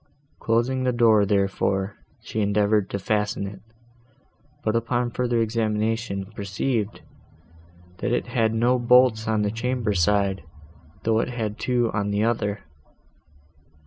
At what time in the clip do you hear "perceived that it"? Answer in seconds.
6.35-8.25